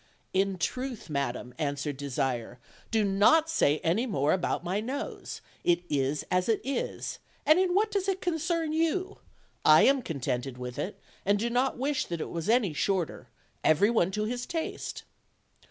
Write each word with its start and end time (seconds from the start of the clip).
"In 0.33 0.57
truth, 0.57 1.11
madam, 1.11 1.53
"answered 1.59 1.95
Desire, 1.95 2.57
"do 2.89 3.03
not 3.03 3.51
say 3.51 3.77
any 3.83 4.07
more 4.07 4.33
about 4.33 4.63
my 4.63 4.79
nose; 4.81 5.41
it 5.63 5.83
is 5.91 6.23
as 6.31 6.49
it 6.49 6.59
is, 6.63 7.19
and 7.45 7.59
in 7.59 7.75
what 7.75 7.91
does 7.91 8.07
it 8.07 8.19
concern 8.19 8.73
you? 8.73 9.19
I 9.63 9.83
am 9.83 10.01
contented 10.01 10.57
with 10.57 10.79
it, 10.79 10.99
and 11.23 11.37
do 11.37 11.51
not 11.51 11.77
wish 11.77 12.07
that 12.07 12.19
it 12.19 12.31
was 12.31 12.49
any 12.49 12.73
shorter; 12.73 13.29
every 13.63 13.91
one 13.91 14.09
to 14.13 14.23
his 14.25 14.47
taste." 14.47 15.03